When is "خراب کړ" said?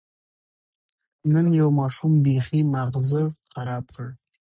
3.51-4.07